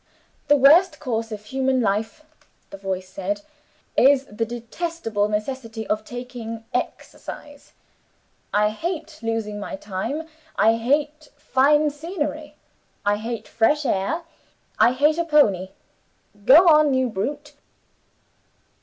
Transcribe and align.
'The 0.47 0.55
worst 0.57 0.99
curse 0.99 1.31
of 1.31 1.45
human 1.45 1.79
life,' 1.79 2.23
the 2.71 2.77
voice 2.79 3.07
said, 3.07 3.41
'is 3.95 4.25
the 4.25 4.47
detestable 4.47 5.27
necessity 5.29 5.85
of 5.85 6.03
taking 6.03 6.63
exercise. 6.73 7.73
I 8.51 8.71
hate 8.71 9.19
losing 9.21 9.59
my 9.59 9.75
time; 9.75 10.27
I 10.55 10.77
hate 10.77 11.29
fine 11.37 11.91
scenery; 11.91 12.55
I 13.05 13.17
hate 13.17 13.47
fresh 13.47 13.85
air; 13.85 14.23
I 14.79 14.93
hate 14.93 15.19
a 15.19 15.23
pony. 15.23 15.69
Go 16.47 16.67
on, 16.67 16.95
you 16.95 17.07
brute! 17.07 17.53